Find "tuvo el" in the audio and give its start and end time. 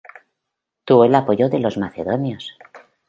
0.83-1.13